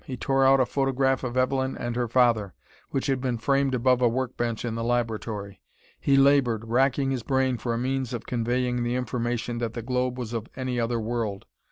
He 0.03 0.17
tore 0.17 0.43
out 0.47 0.59
a 0.59 0.65
photograph 0.65 1.23
of 1.23 1.37
Evelyn 1.37 1.77
and 1.77 1.95
her 1.95 2.07
father, 2.07 2.55
which 2.89 3.05
had 3.05 3.21
been 3.21 3.37
framed 3.37 3.75
above 3.75 4.01
a 4.01 4.09
work 4.09 4.35
bench 4.35 4.65
in 4.65 4.73
the 4.73 4.83
laboratory. 4.83 5.61
He 5.99 6.17
labored, 6.17 6.65
racking 6.65 7.11
his 7.11 7.21
brain 7.21 7.57
for 7.59 7.71
a 7.71 7.77
means 7.77 8.11
of 8.11 8.25
conveying 8.25 8.81
the 8.81 8.95
information 8.95 9.59
that 9.59 9.73
the 9.73 9.83
globe 9.83 10.17
was 10.17 10.33
of 10.33 10.47
any 10.57 10.79
other 10.79 10.99
world.... 10.99 11.45